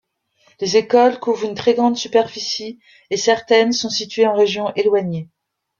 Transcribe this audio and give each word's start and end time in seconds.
Les 0.59 0.77
écoles 0.77 1.19
couvrent 1.19 1.45
une 1.45 1.53
très 1.53 1.75
grande 1.75 1.95
superficie 1.95 2.79
et 3.11 3.17
certaines 3.17 3.71
sont 3.71 3.91
situées 3.91 4.25
en 4.25 4.33
région 4.33 4.73
éloignée. 4.73 5.29